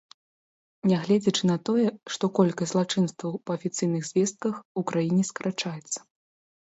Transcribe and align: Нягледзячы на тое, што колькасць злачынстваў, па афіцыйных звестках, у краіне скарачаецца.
Нягледзячы 0.91 1.43
на 1.49 1.57
тое, 1.67 1.83
што 2.15 2.29
колькасць 2.39 2.71
злачынстваў, 2.75 3.31
па 3.49 3.57
афіцыйных 3.59 4.03
звестках, 4.11 4.55
у 4.83 4.85
краіне 4.93 5.23
скарачаецца. 5.31 5.99